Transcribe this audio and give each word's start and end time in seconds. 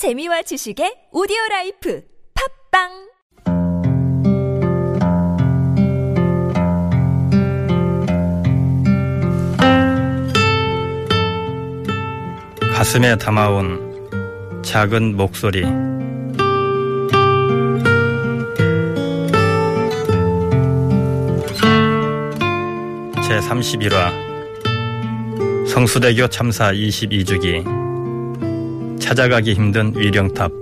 재미와 0.00 0.40
지식의 0.40 1.12
오디오 1.12 1.36
라이프 1.50 2.00
팝빵! 2.72 2.88
가슴에 12.72 13.18
담아온 13.18 14.62
작은 14.62 15.18
목소리. 15.18 15.64
제31화 23.20 25.68
성수대교 25.68 26.28
참사 26.28 26.72
22주기 26.72 27.89
찾아가기 29.10 29.54
힘든 29.54 29.92
위령탑 29.96 30.52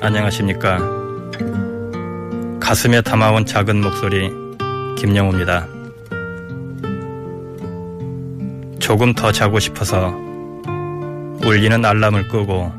안녕하십니까 0.00 0.80
가슴에 2.58 3.00
담아온 3.02 3.46
작은 3.46 3.80
목소리 3.80 4.32
김영우입니다. 4.96 5.68
조금 8.80 9.14
더 9.14 9.30
자고 9.30 9.60
싶어서 9.60 10.12
울리는 11.44 11.84
알람을 11.84 12.26
끄고 12.26 12.72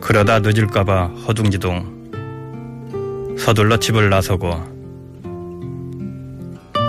그러다 0.00 0.40
늦을까봐 0.40 1.04
허둥지둥 1.28 3.36
서둘러 3.38 3.76
집을 3.76 4.10
나서고 4.10 4.79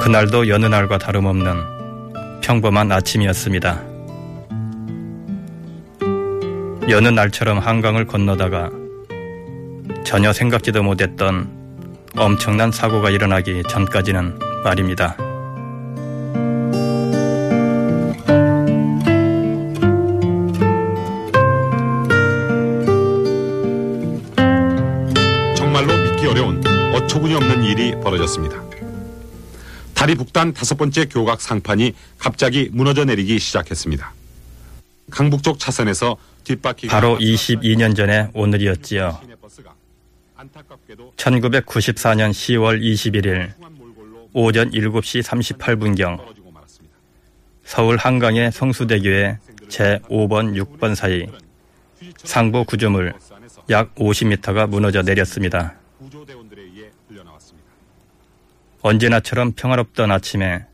그날도 0.01 0.47
여느 0.47 0.65
날과 0.65 0.97
다름없는 0.97 2.41
평범한 2.41 2.91
아침이었습니다. 2.91 3.83
여느 6.89 7.07
날처럼 7.07 7.59
한강을 7.59 8.07
건너다가 8.07 8.71
전혀 10.03 10.33
생각지도 10.33 10.81
못했던 10.81 11.47
엄청난 12.17 12.71
사고가 12.71 13.11
일어나기 13.11 13.61
전까지는 13.69 14.39
말입니다. 14.63 15.15
정말로 25.55 25.95
믿기 25.95 26.25
어려운 26.25 26.59
어처구니 26.95 27.35
없는 27.35 27.63
일이 27.65 27.91
벌어졌습니다. 28.01 28.70
다리 30.01 30.15
북단 30.15 30.53
다섯 30.53 30.79
번째 30.79 31.05
교각 31.05 31.39
상판이 31.41 31.93
갑자기 32.17 32.69
무너져 32.71 33.05
내리기 33.05 33.37
시작했습니다. 33.37 34.11
강북쪽 35.11 35.59
차선에서 35.59 36.17
뒷바퀴가 36.43 36.91
바로 36.91 37.19
22년 37.19 37.95
전에 37.95 38.27
오늘이었지요. 38.33 39.21
1994년 41.17 42.31
10월 42.31 42.81
21일 42.81 43.51
오전 44.33 44.71
7시 44.71 45.21
38분경 45.21 46.19
서울 47.63 47.97
한강의 47.97 48.51
성수대교의 48.51 49.37
제5번 49.67 50.59
6번 50.59 50.95
사이 50.95 51.27
상부 52.23 52.65
구조물 52.65 53.13
약 53.69 53.93
50m가 53.93 54.67
무너져 54.67 55.03
내렸습니다. 55.03 55.75
언제나처럼 58.81 59.53
평화롭던 59.53 60.11
아침에 60.11 60.65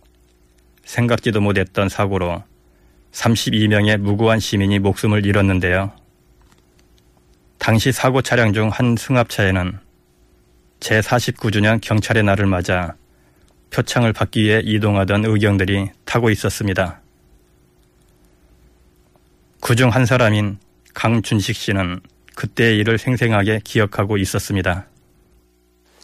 생각지도 0.86 1.42
못했던 1.42 1.90
사고로 1.90 2.44
32명의 3.12 3.98
무고한 3.98 4.40
시민이 4.40 4.80
목숨을 4.80 5.26
잃었는데요. 5.26 5.92
당시 7.58 7.92
사고 7.92 8.22
차량 8.22 8.54
중 8.54 8.70
한 8.70 8.96
승합차에는 8.96 9.80
제49주년 10.80 11.82
경찰의 11.82 12.24
날을 12.24 12.46
맞아 12.46 12.96
표창을 13.72 14.14
받기 14.14 14.44
위해 14.44 14.62
이동하던 14.64 15.26
의경들이 15.26 15.90
타고 16.06 16.30
있었습니다. 16.30 17.02
그중 19.60 19.90
한 19.90 20.06
사람인 20.06 20.60
강준식 20.94 21.56
씨는 21.56 22.00
그때의 22.36 22.78
일을 22.78 22.98
생생하게 22.98 23.62
기억하고 23.64 24.18
있었습니다. 24.18 24.88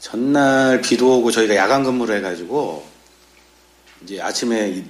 전날 0.03 0.81
비도 0.81 1.19
오고 1.19 1.31
저희가 1.31 1.55
야간 1.55 1.81
근무를 1.81 2.17
해가지고 2.17 2.85
이제 4.03 4.21
아침에 4.21 4.83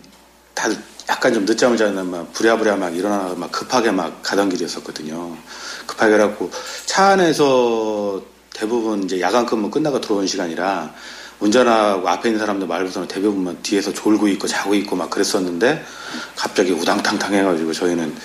다들 0.55 0.75
약간 1.07 1.31
좀 1.31 1.45
늦잠을 1.45 1.77
자는 1.77 2.07
막 2.07 2.33
부랴부랴 2.33 2.77
막 2.77 2.95
일어나서 2.95 3.35
막 3.35 3.51
급하게 3.51 3.91
막 3.91 4.23
가던 4.23 4.49
길이었었거든요. 4.49 5.37
급하게 5.85 6.15
해갖고 6.15 6.49
차 6.87 7.09
안에서 7.09 8.23
대부분 8.55 9.03
이제 9.03 9.21
야간 9.21 9.45
근무 9.45 9.69
끝나고 9.69 10.01
들어온 10.01 10.25
시간이라 10.25 10.91
운전하고 11.41 12.09
앞에 12.09 12.29
있는 12.29 12.39
사람들 12.39 12.65
말고서는 12.65 13.07
대부분 13.07 13.43
막 13.43 13.61
뒤에서 13.61 13.93
졸고 13.93 14.27
있고 14.29 14.47
자고 14.47 14.73
있고 14.73 14.95
막 14.95 15.11
그랬었는데 15.11 15.85
갑자기 16.35 16.71
우당탕탕 16.71 17.35
해가지고 17.35 17.71
저희는 17.71 18.15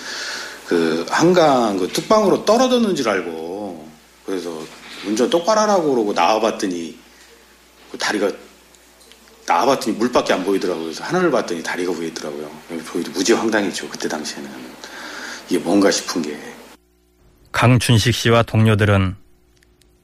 그 0.67 1.05
한강 1.11 1.77
그 1.77 1.87
뚝방으로 1.89 2.47
떨어졌는 2.47 2.97
줄 2.97 3.11
알고 3.11 3.87
그래서 4.25 4.78
운전 5.07 5.31
똑바로 5.31 5.61
하라고 5.63 5.95
그러고 5.95 6.13
나와봤더니 6.13 6.99
그 7.91 7.99
다리가 7.99 8.31
나와봤더니 9.47 9.97
물밖에 9.97 10.35
안 10.35 10.45
보이더라고요. 10.45 10.85
그래서 10.85 11.05
하늘을 11.05 11.31
봤더니 11.31 11.63
다리가 11.63 11.93
위에 11.93 12.09
있더라고요. 12.09 12.51
저희도 12.93 13.13
무지 13.13 13.33
황당했죠. 13.33 13.89
그때 13.89 14.09
당시에는. 14.09 14.51
이게 15.49 15.59
뭔가 15.59 15.91
싶은 15.91 16.23
게. 16.23 16.39
강준식 17.53 18.15
씨와 18.15 18.43
동료들은 18.43 19.17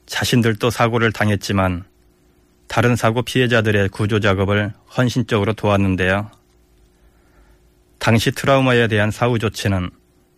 자신들도 0.07 0.69
사고를 0.71 1.11
당했지만 1.11 1.85
다른 2.67 2.95
사고 2.95 3.21
피해자들의 3.21 3.89
구조 3.89 4.19
작업을 4.19 4.73
헌신적으로 4.97 5.53
도왔는데요. 5.53 6.31
당시 7.99 8.31
트라우마에 8.31 8.87
대한 8.87 9.11
사후 9.11 9.37
조치는 9.37 9.91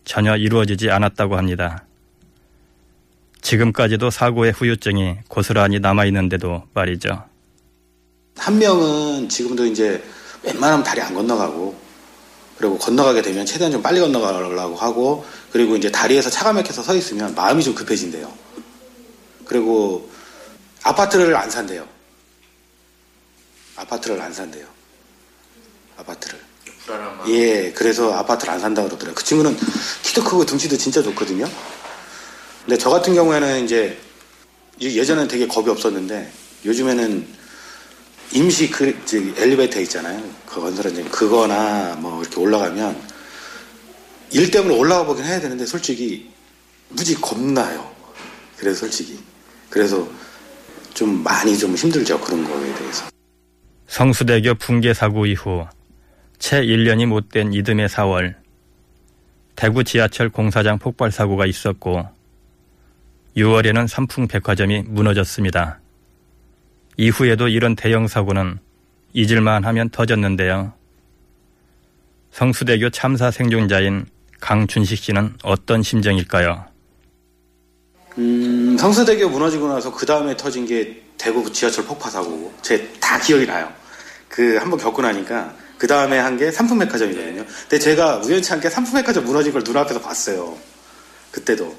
전혀 0.04 0.36
이루어지지 0.36 0.90
않았다고 0.90 1.36
합니다. 1.36 1.84
지금까지도 3.40 4.10
사고의 4.10 4.52
후유증이 4.52 5.18
고스란히 5.28 5.80
남아있는데도 5.80 6.64
말이죠. 6.74 7.24
한 8.36 8.58
명은 8.58 9.28
지금도 9.28 9.66
이제 9.66 10.02
웬만하면 10.42 10.84
다리 10.84 11.00
안 11.00 11.14
건너가고 11.14 11.78
그리고 12.56 12.78
건너가게 12.78 13.22
되면 13.22 13.46
최대한 13.46 13.72
좀 13.72 13.82
빨리 13.82 14.00
건너가려고 14.00 14.76
하고 14.76 15.24
그리고 15.52 15.76
이제 15.76 15.90
다리에서 15.90 16.30
차가 16.30 16.52
막혀서 16.52 16.82
서 16.82 16.94
있으면 16.94 17.34
마음이 17.34 17.62
좀 17.62 17.74
급해진대요. 17.74 18.32
그리고 19.44 20.10
아파트를 20.82 21.34
안 21.36 21.50
산대요. 21.50 21.86
아파트를 23.76 24.20
안 24.20 24.32
산대요. 24.32 24.66
아파트를. 25.96 26.38
예, 27.28 27.72
그래서 27.72 28.14
아파트를 28.14 28.54
안 28.54 28.60
산다 28.60 28.82
그러더라고요. 28.82 29.14
그 29.14 29.22
친구는 29.22 29.56
키도 30.02 30.24
크고 30.24 30.44
등치도 30.46 30.76
진짜 30.76 31.02
좋거든요. 31.02 31.46
근데 32.68 32.76
저 32.76 32.90
같은 32.90 33.14
경우에는 33.14 33.64
이제 33.64 33.96
예전에는 34.78 35.26
되게 35.26 35.46
겁이 35.46 35.70
없었는데 35.70 36.30
요즘에는 36.66 37.26
임시 38.34 38.68
그 38.68 38.94
엘리베이터 39.38 39.80
있잖아요. 39.80 40.22
그 40.44 40.60
건설은 40.60 41.08
그거나 41.08 41.96
뭐 41.98 42.20
이렇게 42.20 42.38
올라가면 42.38 43.00
일 44.32 44.50
때문에 44.50 44.76
올라가 44.76 45.06
보긴 45.06 45.24
해야 45.24 45.40
되는데 45.40 45.64
솔직히 45.64 46.28
무지 46.90 47.14
겁나요. 47.14 47.90
그래서 48.58 48.80
솔직히 48.80 49.18
그래서 49.70 50.06
좀 50.92 51.22
많이 51.22 51.56
좀 51.56 51.74
힘들죠 51.74 52.20
그런 52.20 52.44
거에 52.44 52.74
대해서. 52.74 53.06
성수대교 53.86 54.56
붕괴 54.56 54.92
사고 54.92 55.24
이후 55.24 55.64
채 56.38 56.60
1년이 56.60 57.06
못 57.06 57.30
된 57.30 57.54
이듬해 57.54 57.86
4월 57.86 58.34
대구 59.56 59.84
지하철 59.84 60.28
공사장 60.28 60.78
폭발 60.78 61.10
사고가 61.10 61.46
있었고 61.46 62.17
6월에는 63.36 63.86
삼풍 63.86 64.28
백화점이 64.28 64.84
무너졌습니다. 64.86 65.80
이후에도 66.96 67.48
이런 67.48 67.76
대형 67.76 68.08
사고는 68.08 68.58
잊을만 69.12 69.64
하면 69.64 69.90
터졌는데요. 69.90 70.72
성수대교 72.32 72.90
참사 72.90 73.30
생존자인 73.30 74.06
강준식 74.40 74.98
씨는 74.98 75.34
어떤 75.42 75.82
심정일까요? 75.82 76.66
음, 78.18 78.76
성수대교 78.78 79.28
무너지고 79.28 79.68
나서 79.68 79.92
그 79.92 80.04
다음에 80.06 80.36
터진 80.36 80.66
게 80.66 81.02
대구 81.16 81.50
지하철 81.52 81.84
폭파 81.84 82.10
사고고 82.10 82.52
제다 82.62 83.18
기억이 83.20 83.46
나요. 83.46 83.72
그 84.28 84.56
한번 84.56 84.78
겪고 84.78 85.02
나니까 85.02 85.54
그 85.78 85.86
다음에 85.86 86.18
한 86.18 86.36
게 86.36 86.50
삼풍백화점이거든요. 86.50 87.44
근데 87.62 87.78
제가 87.78 88.18
우연치 88.18 88.52
않게 88.52 88.68
삼풍백화점 88.70 89.24
무너진 89.24 89.52
걸 89.52 89.62
눈앞에서 89.64 90.00
봤어요. 90.00 90.56
그때도 91.30 91.76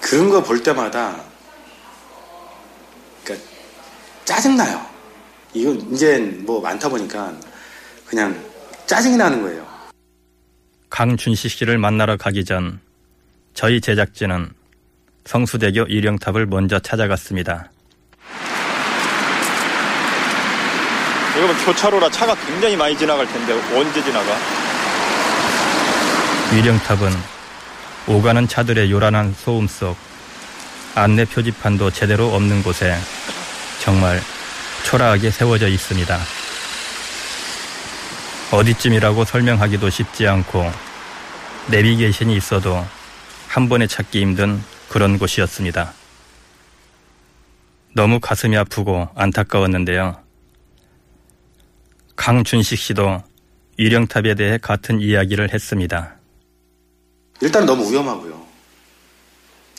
그런 0.00 0.30
거 0.30 0.42
볼 0.42 0.62
때마다 0.62 1.16
그러니까 3.24 3.46
짜증나요. 4.24 4.84
이거 5.54 5.72
이제 5.92 6.18
뭐 6.44 6.60
많다 6.60 6.88
보니까 6.88 7.32
그냥 8.06 8.38
짜증이 8.86 9.16
나는 9.16 9.42
거예요. 9.42 9.66
강준식 10.88 11.50
씨를 11.50 11.78
만나러 11.78 12.16
가기 12.16 12.44
전 12.44 12.80
저희 13.54 13.80
제작진은 13.80 14.50
성수대교 15.26 15.82
일영탑을 15.84 16.46
먼저 16.46 16.78
찾아갔습니다. 16.78 17.70
여러분 21.36 21.56
교차로라 21.64 22.10
차가 22.10 22.34
굉장히 22.46 22.76
많이 22.76 22.96
지나갈 22.98 23.26
텐데 23.26 23.52
언제 23.76 24.02
지나가? 24.02 24.36
위령탑은 26.52 27.10
오가는 28.06 28.48
차들의 28.48 28.90
요란한 28.90 29.34
소음 29.34 29.68
속 29.68 29.96
안내 30.94 31.24
표지판도 31.24 31.90
제대로 31.90 32.34
없는 32.34 32.62
곳에 32.62 32.96
정말 33.80 34.20
초라하게 34.84 35.30
세워져 35.30 35.68
있습니다. 35.68 36.18
어디쯤이라고 38.50 39.24
설명하기도 39.24 39.90
쉽지 39.90 40.26
않고 40.26 40.70
내비게이션이 41.68 42.36
있어도 42.36 42.84
한 43.46 43.68
번에 43.68 43.86
찾기 43.86 44.20
힘든 44.20 44.60
그런 44.88 45.18
곳이었습니다. 45.18 45.92
너무 47.94 48.18
가슴이 48.20 48.56
아프고 48.56 49.08
안타까웠는데요. 49.14 50.20
강준식 52.16 52.78
씨도 52.78 53.22
위령탑에 53.78 54.34
대해 54.34 54.58
같은 54.58 55.00
이야기를 55.00 55.54
했습니다. 55.54 56.19
일단 57.40 57.64
너무 57.66 57.90
위험하고요. 57.90 58.46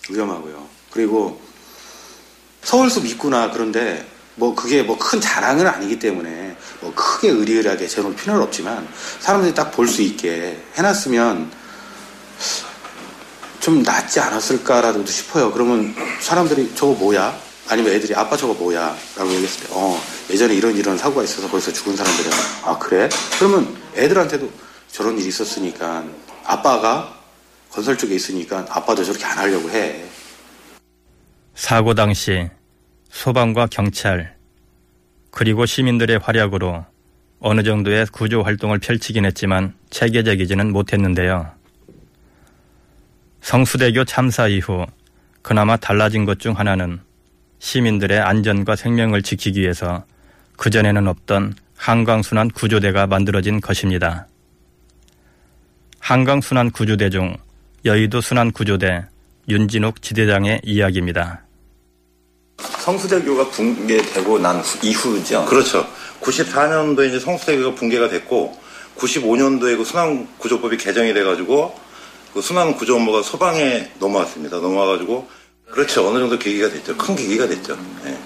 위험하고요. 0.10 0.68
그리고 0.92 1.40
서울숲 2.64 3.06
있구나 3.06 3.52
그런데 3.52 4.06
뭐 4.36 4.56
그게 4.56 4.82
뭐 4.84 4.98
큰 4.98 5.20
자랑은 5.22 5.68
아니기 5.68 6.00
때문에 6.00 6.56
뭐 6.80 6.94
크게 6.96 7.30
의리의리하게 7.30 7.88
재놓을 7.88 8.16
필요는 8.16 8.42
없지만 8.42 8.88
사람들이 9.20 9.54
딱 9.54 9.72
볼 9.72 9.88
수 9.88 10.02
있게 10.02 10.62
해놨으면 10.76 11.52
좀 13.60 13.84
낫지 13.84 14.20
않았을까라도 14.20 15.06
싶어요. 15.06 15.52
그러면 15.52 15.94
사람들이 16.20 16.74
저거 16.76 16.94
뭐야? 16.94 17.38
아니면 17.68 17.94
애들이 17.94 18.16
아빠 18.16 18.36
저거 18.36 18.54
뭐야? 18.56 18.96
라고 19.16 19.30
얘기했을 19.32 19.62
때, 19.62 19.68
어, 19.72 20.02
예전에 20.30 20.56
이런 20.56 20.76
이런 20.76 20.98
사고가 20.98 21.24
있어서 21.24 21.48
거기서 21.50 21.72
죽은 21.72 21.96
사람들이 21.96 22.30
아, 22.64 22.78
그래? 22.80 23.08
그러면 23.38 23.78
애들한테도 23.96 24.50
저런 24.92 25.18
일이 25.18 25.28
있었으니까 25.28 26.04
아빠가 26.44 27.21
건설 27.72 27.98
쪽에 27.98 28.16
있으니까 28.16 28.66
아빠도 28.70 29.04
저렇게 29.04 29.24
안 29.26 29.38
하려고 29.38 29.70
해. 29.70 30.04
사고 31.56 31.94
당시 31.94 32.50
소방과 33.10 33.68
경찰 33.68 34.36
그리고 35.32 35.66
시민들의 35.66 36.20
활약으로 36.20 36.86
어느 37.40 37.64
정도의 37.64 38.06
구조 38.12 38.44
활동을 38.44 38.80
펼치긴 38.80 39.26
했지만 39.26 39.74
체계적이지는 39.90 40.72
못했는데요. 40.72 41.50
성수대교 43.42 44.06
참사 44.06 44.48
이후 44.48 44.86
그나마 45.42 45.76
달라진 45.78 46.26
것 46.26 46.38
중 46.40 46.58
하나는 46.60 47.00
시민들의 47.60 48.20
안전과 48.20 48.76
생명을 48.76 49.22
지키기 49.24 49.62
위해서 49.62 50.04
그전에는 50.58 51.08
없던 51.08 51.56
한강순환 51.76 52.52
구조대가 52.52 53.08
만들어진 53.08 53.60
것입니다. 53.62 54.28
한강순환 56.00 56.72
구조대 56.72 57.10
중 57.10 57.36
여의도 57.84 58.22
순환 58.22 58.52
구조대 58.52 59.06
윤진욱 59.50 60.02
지대장의 60.02 60.62
이야기입니다. 60.64 61.42
성수대교가 62.58 63.50
붕괴되고 63.50 64.40
난 64.40 64.62
이후죠. 64.84 65.46
그렇죠. 65.46 65.88
94년도에 66.22 67.10
이제 67.10 67.20
성수대교가 67.20 67.76
붕괴가 67.76 68.10
됐고 68.10 68.56
95년도에 68.98 69.78
그 69.78 69.84
순환구조법이 69.84 70.78
개정이 70.78 71.14
돼가지고 71.14 71.74
그 72.34 72.42
순환구조 72.42 72.96
업무가 72.96 73.24
소방에 73.24 73.92
넘어왔습니다. 74.00 74.58
넘어와가지고 74.58 75.28
그렇죠. 75.72 76.08
어느 76.08 76.20
정도 76.20 76.38
계기가 76.38 76.70
됐죠. 76.70 76.96
큰 76.98 77.16
계기가 77.16 77.48
됐죠. 77.48 77.76
네. 78.04 78.18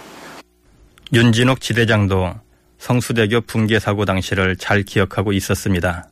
윤진욱 1.14 1.62
지대장도 1.62 2.34
성수대교 2.80 3.42
붕괴 3.42 3.80
사고 3.80 4.04
당시를 4.04 4.58
잘 4.58 4.84
기억하고 4.84 5.32
있었습니다. 5.32 6.10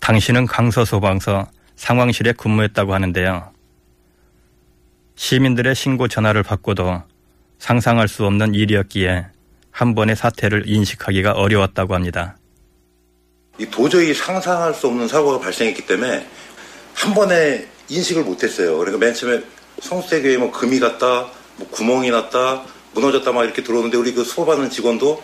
당시는 0.00 0.46
강서소방서 0.46 1.46
상황실에 1.80 2.32
근무했다고 2.32 2.92
하는데요. 2.92 3.52
시민들의 5.16 5.74
신고 5.74 6.08
전화를 6.08 6.42
받고도 6.42 7.02
상상할 7.58 8.06
수 8.06 8.26
없는 8.26 8.54
일이었기에 8.54 9.26
한 9.70 9.94
번의 9.94 10.14
사태를 10.14 10.68
인식하기가 10.68 11.32
어려웠다고 11.32 11.94
합니다. 11.94 12.36
이 13.58 13.64
도저히 13.66 14.12
상상할 14.12 14.74
수 14.74 14.88
없는 14.88 15.08
사고가 15.08 15.40
발생했기 15.40 15.86
때문에 15.86 16.28
한 16.92 17.14
번에 17.14 17.66
인식을 17.88 18.24
못했어요. 18.24 18.76
그러니까 18.76 18.98
맨 18.98 19.14
처음에 19.14 19.42
성수대교에 19.80 20.36
뭐 20.36 20.52
금이 20.52 20.80
갔다, 20.80 21.30
뭐 21.56 21.66
구멍이 21.70 22.10
났다, 22.10 22.62
무너졌다 22.92 23.32
막 23.32 23.44
이렇게 23.44 23.62
들어오는데 23.62 23.96
우리 23.96 24.12
그 24.12 24.22
수업하는 24.22 24.68
직원도 24.68 25.22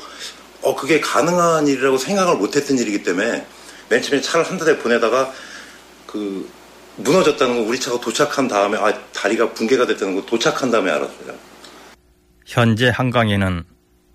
어 0.63 0.75
그게 0.75 1.01
가능한 1.01 1.69
일이라고 1.69 1.99
생각을 1.99 2.37
못했던 2.37 2.79
일이기 2.79 3.03
때문에 3.03 3.47
맨 3.91 4.01
처음에 4.01 4.23
차를 4.23 4.51
한대 4.51 4.79
보내다가 4.79 5.31
그 6.07 6.49
무너졌다는 6.97 7.57
거 7.57 7.69
우리 7.69 7.79
차가 7.79 8.01
도착한 8.01 8.49
다음에 8.49 8.79
아 8.79 8.93
다리가 9.13 9.53
붕괴가 9.53 9.87
됐다는 9.87 10.15
거 10.17 10.25
도착한 10.25 10.71
다음에 10.71 10.91
알았어요. 10.91 11.35
현재 12.47 12.89
한강에는 12.89 13.65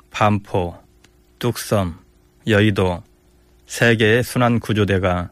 반포, 0.10 0.76
뚝섬, 1.40 2.00
여의도 2.48 3.04
세 3.68 3.96
개의 3.96 4.24
순환 4.24 4.60
구조대가 4.60 5.30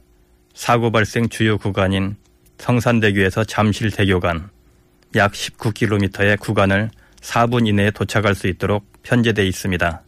사고 0.54 0.92
발생 0.92 1.28
주요 1.30 1.58
구간인 1.58 2.16
성산대교에서 2.58 3.44
잠실대교 3.46 4.20
간 4.20 4.50
약 5.16 5.32
19km의 5.32 6.40
구간을 6.40 6.92
4분 7.22 7.68
이내에 7.68 7.90
도착할 7.92 8.36
수 8.36 8.48
있도록 8.48 8.86
편제돼 9.04 9.46
있습니다. 9.48 10.04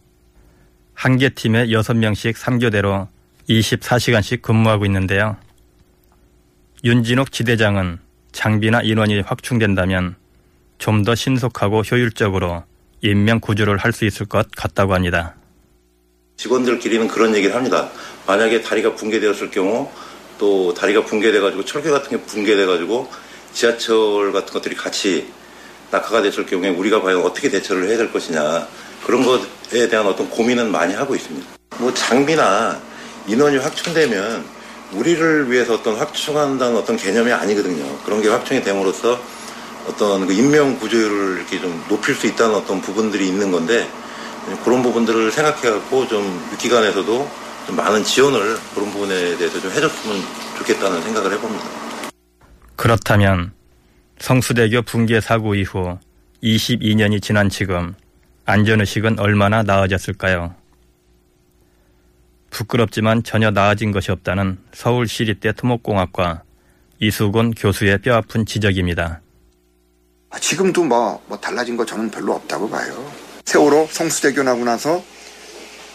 한 0.94 1.18
개 1.18 1.28
팀에 1.30 1.66
6명씩 1.66 2.34
3교대로 2.34 3.08
24시간씩 3.48 4.42
근무하고 4.42 4.86
있는데요. 4.86 5.36
윤진욱 6.84 7.30
지대장은 7.32 7.98
장비나 8.32 8.82
인원이 8.82 9.20
확충된다면 9.20 10.16
좀 10.78 11.04
더 11.04 11.14
신속하고 11.14 11.82
효율적으로 11.82 12.64
인명 13.02 13.38
구조를 13.40 13.78
할 13.78 13.92
수 13.92 14.04
있을 14.04 14.26
것 14.26 14.50
같다고 14.50 14.94
합니다. 14.94 15.36
직원들끼리는 16.36 17.06
그런 17.08 17.34
얘기를 17.36 17.54
합니다. 17.54 17.88
만약에 18.26 18.62
다리가 18.62 18.94
붕괴되었을 18.96 19.50
경우 19.50 19.88
또 20.38 20.74
다리가 20.74 21.04
붕괴돼가지고 21.04 21.64
철교 21.64 21.90
같은 21.92 22.10
게 22.10 22.20
붕괴돼가지고 22.24 23.08
지하철 23.52 24.32
같은 24.32 24.52
것들이 24.52 24.74
같이 24.74 25.28
낙하가 25.92 26.22
됐을 26.22 26.46
경우에 26.46 26.70
우리가 26.70 27.00
과연 27.00 27.22
어떻게 27.22 27.48
대처를 27.48 27.88
해야 27.88 27.96
될 27.96 28.12
것이냐 28.12 28.66
그런 29.06 29.22
것에 29.24 29.88
대한 29.88 30.06
어떤 30.06 30.28
고민은 30.30 30.72
많이 30.72 30.94
하고 30.94 31.14
있습니다. 31.14 31.46
뭐 31.78 31.92
장비나 31.94 32.80
인원이 33.28 33.58
확충되면 33.58 34.44
우리를 34.92 35.50
위해서 35.50 35.74
어떤 35.74 35.96
확충한다는 35.96 36.76
어떤 36.76 36.96
개념이 36.96 37.32
아니거든요. 37.32 37.98
그런 38.04 38.20
게 38.20 38.28
확충이 38.28 38.62
됨으로써 38.62 39.20
어떤 39.88 40.26
그 40.26 40.32
인명 40.32 40.78
구조율을 40.78 41.38
이렇게 41.38 41.60
좀 41.60 41.84
높일 41.88 42.14
수 42.14 42.26
있다는 42.26 42.54
어떤 42.54 42.80
부분들이 42.80 43.28
있는 43.28 43.50
건데 43.50 43.88
그런 44.64 44.82
부분들을 44.82 45.30
생각해갖고 45.32 46.08
좀 46.08 46.50
기관에서도 46.58 47.30
좀 47.66 47.76
많은 47.76 48.04
지원을 48.04 48.56
그런 48.74 48.90
부분에 48.90 49.36
대해서 49.36 49.60
좀 49.60 49.70
해줬으면 49.70 50.22
좋겠다는 50.58 51.02
생각을 51.02 51.32
해봅니다. 51.32 51.64
그렇다면 52.76 53.52
성수대교 54.18 54.82
붕괴 54.82 55.20
사고 55.20 55.54
이후 55.54 55.98
22년이 56.42 57.22
지난 57.22 57.48
지금 57.48 57.94
안전의식은 58.44 59.20
얼마나 59.20 59.62
나아졌을까요? 59.62 60.54
부끄럽지만 62.52 63.22
전혀 63.22 63.50
나아진 63.50 63.92
것이 63.92 64.12
없다는 64.12 64.58
서울시립대 64.72 65.52
토목공학과 65.52 66.42
이수곤 67.00 67.52
교수의 67.52 67.98
뼈아픈 68.02 68.46
지적입니다. 68.46 69.20
지금도 70.38 70.84
뭐, 70.84 71.22
뭐 71.26 71.38
달라진 71.38 71.76
거 71.76 71.84
저는 71.84 72.10
별로 72.10 72.34
없다고 72.34 72.70
봐요. 72.70 73.12
세월호 73.44 73.88
성수대교 73.90 74.42
나고 74.42 74.64
나서 74.64 75.02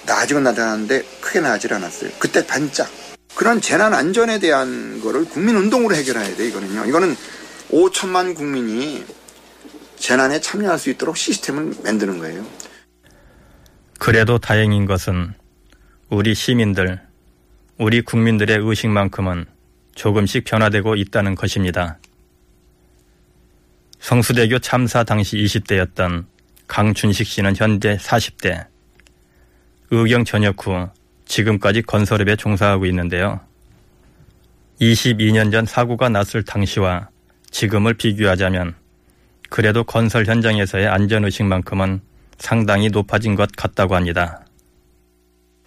나아지건 0.06 0.44
나타났는데 0.44 1.04
크게 1.22 1.40
나아질 1.40 1.74
않았어요. 1.74 2.12
그때 2.20 2.46
반짝. 2.46 2.90
그런 3.36 3.62
재난 3.62 3.94
안전에 3.94 4.40
대한 4.40 5.00
거를 5.02 5.26
국민 5.26 5.56
운동으로 5.56 5.96
해결해야 5.96 6.36
돼, 6.36 6.48
이거는요. 6.48 6.86
이거는 6.86 7.16
5천만 7.70 8.36
국민이 8.36 9.06
재난에 9.98 10.42
참여할 10.42 10.80
수 10.80 10.90
있도록 10.90 11.18
시스템을 11.18 11.76
만드는 11.84 12.18
거예요. 12.18 12.46
그래도 14.00 14.38
다행인 14.38 14.86
것은 14.86 15.34
우리 16.10 16.34
시민들, 16.34 17.02
우리 17.78 18.00
국민들의 18.00 18.60
의식만큼은 18.62 19.46
조금씩 19.94 20.46
변화되고 20.46 20.96
있다는 20.96 21.36
것입니다. 21.36 22.00
성수대교 24.00 24.60
참사 24.60 25.04
당시 25.04 25.36
20대였던 25.36 26.24
강춘식 26.68 27.28
씨는 27.28 27.58
현재 27.58 27.98
40대. 27.98 28.68
의경 29.92 30.24
전역 30.24 30.66
후 30.66 30.88
지금까지 31.26 31.82
건설업에 31.82 32.38
종사하고 32.38 32.86
있는데요. 32.86 33.42
22년 34.80 35.52
전 35.52 35.66
사고가 35.66 36.08
났을 36.08 36.42
당시와 36.42 37.10
지금을 37.52 37.96
비교하자면 37.96 38.76
그래도 39.50 39.84
건설 39.84 40.26
현장에서의 40.26 40.88
안전의식만큼은 40.88 42.00
상당히 42.38 42.88
높아진 42.88 43.36
것 43.36 43.52
같다고 43.58 43.96
합니다. 43.96 44.47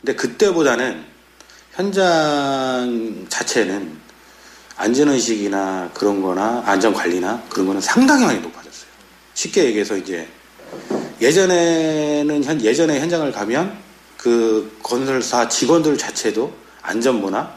근데 0.01 0.15
그때보다는 0.15 1.05
현장 1.73 3.27
자체는 3.29 3.99
안전의식이나 4.77 5.91
그런 5.93 6.23
거나 6.23 6.63
안전관리나 6.67 7.45
그런 7.51 7.67
거는 7.67 7.81
상당히 7.81 8.25
많이 8.25 8.41
높아졌어요. 8.41 8.89
쉽게 9.35 9.65
얘기해서 9.67 9.97
이제 9.97 10.27
예전에는 11.21 12.45
현, 12.45 12.61
예전에 12.63 12.99
현장을 12.99 13.31
가면 13.31 13.77
그 14.17 14.79
건설사 14.83 15.49
직원들 15.49 15.99
자체도 15.99 16.53
안전모나 16.83 17.55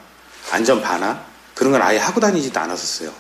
안전바나 0.52 1.26
그런 1.56 1.72
걸 1.72 1.82
아예 1.82 1.98
하고 1.98 2.20
다니지도 2.20 2.60
않았었어요. 2.60 3.12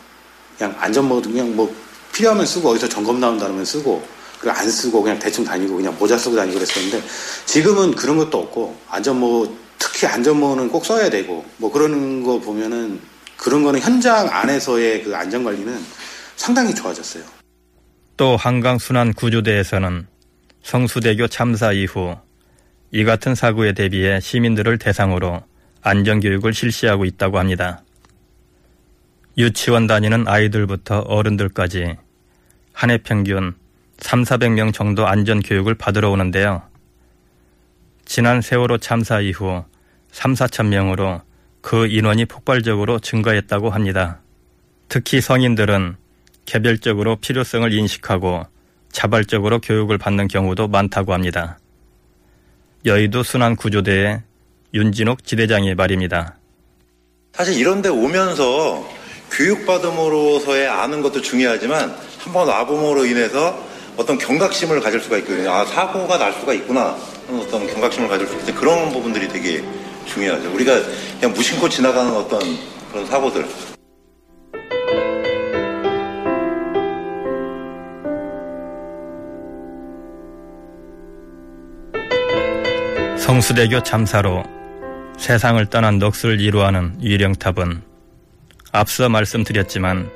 그냥 0.58 0.76
안전모도 0.80 1.30
그냥 1.30 1.56
뭐 1.56 1.74
필요하면 2.12 2.46
쓰고 2.46 2.70
어디서 2.70 2.90
점검 2.90 3.20
나온다면 3.20 3.64
쓰고 3.64 4.06
그리고 4.44 4.58
안 4.58 4.70
쓰고 4.70 5.02
그냥 5.02 5.18
대충 5.18 5.46
다니고 5.46 5.78
그냥 5.78 5.96
모자 5.98 6.18
쓰고 6.18 6.36
다니고 6.36 6.60
그랬었는데 6.60 7.02
지금은 7.46 7.96
그런 7.96 8.18
것도 8.18 8.40
없고 8.40 8.78
안전모 8.90 9.56
특히 9.80 10.06
안전모는 10.06 10.68
꼭 10.70 10.86
써야 10.86 11.10
되고 11.10 11.46
뭐 11.58 11.72
그런 11.72 12.22
거 12.24 12.40
보면은 12.40 13.00
그런 13.38 13.64
거는 13.64 13.80
현장 13.80 14.28
안에서의 14.30 15.04
그 15.04 15.16
안전 15.16 15.46
관리는 15.46 15.80
상당히 16.36 16.76
좋아졌어요. 16.76 17.24
또 18.18 18.36
한강 18.36 18.78
순환 18.78 19.14
구조대에서는 19.14 20.08
성수대교 20.62 21.28
참사 21.28 21.72
이후 21.72 22.18
이 22.92 23.06
같은 23.06 23.36
사고에 23.36 23.72
대비해 23.74 24.20
시민들을 24.20 24.78
대상으로 24.78 25.42
안전 25.82 26.20
교육을 26.20 26.54
실시하고 26.54 27.06
있다고 27.06 27.40
합니다. 27.40 27.82
유치원 29.38 29.88
다니는 29.88 30.28
아이들부터 30.28 31.00
어른들까지 31.00 31.96
한 32.74 32.90
해 32.90 32.98
평균 32.98 33.56
3, 34.00 34.24
400명 34.24 34.74
정도 34.74 35.08
안전 35.08 35.42
교육을 35.42 35.76
받으러 35.76 36.10
오는데요. 36.10 36.62
지난 38.06 38.42
세월호 38.42 38.80
참사 38.80 39.22
이후 39.22 39.64
3, 40.12 40.34
4천 40.34 40.68
명으로 40.68 41.22
그 41.62 41.88
인원이 41.88 42.26
폭발적으로 42.26 43.00
증가했다고 43.00 43.70
합니다. 43.70 44.20
특히 44.90 45.22
성인들은 45.22 45.96
개별적으로 46.46 47.16
필요성을 47.16 47.72
인식하고 47.72 48.46
자발적으로 48.92 49.60
교육을 49.60 49.98
받는 49.98 50.28
경우도 50.28 50.68
많다고 50.68 51.14
합니다. 51.14 51.58
여의도 52.86 53.24
순환구조대의 53.24 54.22
윤진옥 54.74 55.24
지대장의 55.24 55.76
말입니다. 55.76 56.36
사실 57.32 57.58
이런 57.58 57.82
데 57.82 57.90
오면서 57.90 58.88
교육받음으로서의 59.32 60.68
아는 60.68 61.02
것도 61.02 61.22
중요하지만 61.22 61.96
한번 62.20 62.48
와봄으로 62.48 63.06
인해서 63.06 63.73
어떤 63.96 64.18
경각심을 64.18 64.80
가질 64.80 65.00
수가 65.00 65.18
있거든요. 65.20 65.52
아, 65.52 65.66
사고가 65.66 66.18
날 66.18 66.34
수가 66.34 66.54
있구나. 66.54 66.98
어떤 67.30 67.68
경각심을 67.68 68.10
가질 68.10 68.28
수 68.28 68.36
있는 68.36 68.56
그런 68.56 68.92
부분들이 68.92 69.28
되게 69.28 69.64
중요하죠. 70.06 70.54
우리가 70.54 70.82
그냥 71.20 71.34
무심코 71.34 71.70
지나가는 71.70 72.12
어떤 72.14 72.40
그런 72.92 73.06
사고들. 73.06 73.46
성수대교 83.18 83.84
참사로 83.84 84.44
세상을 85.18 85.66
떠난 85.68 85.98
넋을 85.98 86.42
이루하는 86.42 87.02
유령탑은 87.02 87.82
앞서 88.74 89.08
말씀드렸지만 89.08 90.10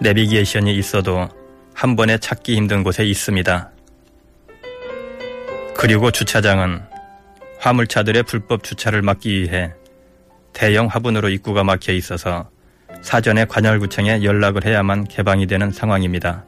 내비게이션이 0.00 0.76
있어도 0.76 1.28
한 1.74 1.96
번에 1.96 2.18
찾기 2.18 2.54
힘든 2.56 2.82
곳에 2.84 3.04
있습니다. 3.04 3.70
그리고 5.76 6.10
주차장은 6.10 6.80
화물차들의 7.58 8.22
불법 8.22 8.62
주차를 8.62 9.02
막기 9.02 9.42
위해 9.42 9.72
대형 10.52 10.86
화분으로 10.86 11.28
입구가 11.28 11.64
막혀 11.64 11.92
있어서 11.92 12.48
사전에 13.02 13.44
관할구청에 13.44 14.22
연락을 14.22 14.64
해야만 14.64 15.04
개방이 15.04 15.46
되는 15.46 15.70
상황입니다. 15.70 16.44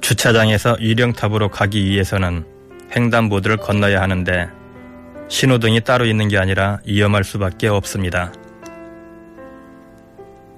주차장에서 0.00 0.76
유령탑으로 0.80 1.48
가기 1.48 1.84
위해서는 1.84 2.44
횡단보도를 2.94 3.56
건너야 3.58 4.02
하는데 4.02 4.48
신호등이 5.28 5.80
따로 5.80 6.04
있는 6.04 6.28
게 6.28 6.36
아니라 6.38 6.80
위험할 6.84 7.24
수밖에 7.24 7.68
없습니다. 7.68 8.32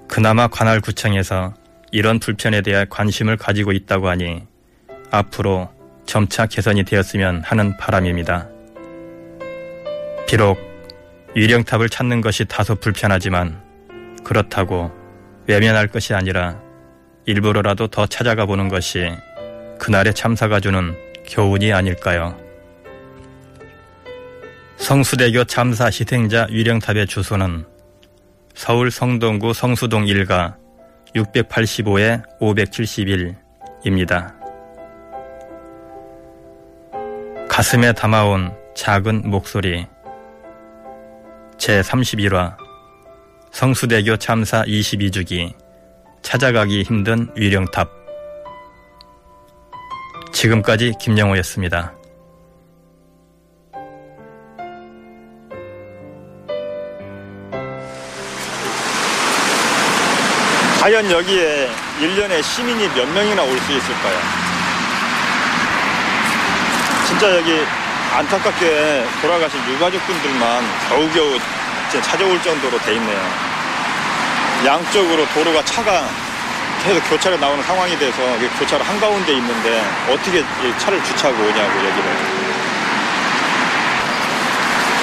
그나마 0.09 0.47
관할구청에서 0.47 1.53
이런 1.91 2.19
불편에 2.19 2.61
대해 2.61 2.85
관심을 2.89 3.37
가지고 3.37 3.71
있다고 3.71 4.09
하니 4.09 4.41
앞으로 5.11 5.69
점차 6.07 6.47
개선이 6.47 6.83
되었으면 6.83 7.43
하는 7.45 7.77
바람입니다. 7.77 8.49
비록 10.27 10.57
유령탑을 11.35 11.89
찾는 11.89 12.21
것이 12.21 12.45
다소 12.45 12.75
불편하지만 12.75 13.61
그렇다고 14.23 14.91
외면할 15.45 15.87
것이 15.87 16.15
아니라 16.15 16.59
일부러라도 17.25 17.87
더 17.87 18.07
찾아가 18.07 18.47
보는 18.47 18.67
것이 18.67 19.11
그날의 19.77 20.15
참사가 20.15 20.59
주는 20.59 20.95
교훈이 21.27 21.71
아닐까요? 21.71 22.35
성수대교 24.77 25.43
참사 25.43 25.85
희생자 25.85 26.47
유령탑의 26.49 27.05
주소는 27.05 27.68
서울 28.59 28.91
성동구 28.91 29.53
성수동 29.53 30.03
1가 30.03 30.57
685에 31.15 32.21
571입니다. 32.41 34.35
가슴에 37.47 37.93
담아온 37.93 38.53
작은 38.75 39.29
목소리 39.29 39.87
제31화 41.57 42.57
성수대교 43.51 44.17
참사 44.17 44.63
22주기 44.63 45.53
찾아가기 46.21 46.83
힘든 46.83 47.29
위령탑 47.37 47.89
지금까지 50.33 50.95
김영호였습니다. 50.99 51.98
과연 60.79 61.11
여기에 61.11 61.69
1년에 61.99 62.41
시민이 62.41 62.87
몇 62.95 63.07
명이나 63.09 63.43
올 63.43 63.59
수 63.59 63.71
있을까요? 63.73 64.17
진짜 67.05 67.35
여기 67.35 67.65
안타깝게 68.13 69.05
돌아가신 69.21 69.59
유가족분들만 69.67 70.63
겨우겨우 70.87 71.37
찾아올 72.01 72.41
정도로 72.41 72.77
돼 72.79 72.93
있네요. 72.95 73.19
양쪽으로 74.65 75.27
도로가 75.33 75.65
차가 75.65 76.07
계속 76.83 77.01
교차로 77.09 77.37
나오는 77.37 77.61
상황이 77.63 77.97
돼서 77.97 78.17
교차로 78.59 78.83
한가운데 78.83 79.33
있는데 79.33 79.83
어떻게 80.09 80.43
차를 80.77 81.03
주차하고 81.03 81.43
오냐고 81.43 81.77
여기를. 81.79 82.39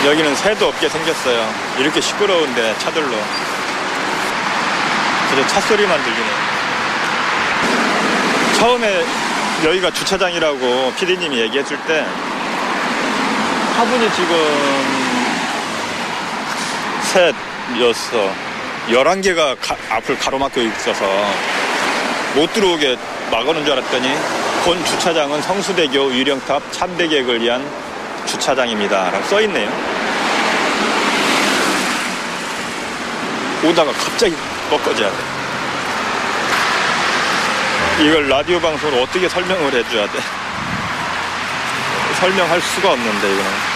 여기는 0.07 0.37
새도 0.37 0.69
없게 0.69 0.89
생겼어요. 0.89 1.53
이렇게 1.79 2.01
시끄러운데 2.01 2.75
차들로. 2.79 3.17
그저 5.37 5.49
차 5.49 5.61
소리만 5.61 6.03
들리네요. 6.03 6.35
처음에 8.59 9.05
여기가 9.65 9.91
주차장이라고 9.91 10.95
피디님이 10.99 11.41
얘기했을 11.41 11.77
때 11.87 12.07
화분이 13.77 14.11
지금 14.15 14.37
셋, 17.03 17.35
여섯, 17.81 18.33
열한 18.91 19.21
개가 19.21 19.57
앞을 19.91 20.19
가로막혀 20.19 20.63
있어서 20.63 21.05
못 22.35 22.51
들어오게 22.55 22.97
막아놓은 23.31 23.63
줄 23.67 23.75
알았더니 23.75 24.09
본 24.65 24.83
주차장은 24.87 25.43
성수대교 25.43 26.15
유령탑 26.15 26.73
참배객을 26.73 27.43
위한 27.43 27.63
주차장입니다. 28.25 29.11
라고 29.11 29.27
써있네요. 29.27 29.71
오다가 33.65 33.93
갑자기 33.93 34.35
꺾어져야 34.69 35.11
돼. 35.11 35.17
이걸 38.01 38.29
라디오 38.29 38.61
방송으로 38.61 39.03
어떻게 39.03 39.29
설명을 39.29 39.73
해줘야 39.73 40.07
돼? 40.11 40.19
설명할 42.21 42.61
수가 42.61 42.93
없는데, 42.93 43.33
이거는. 43.33 43.76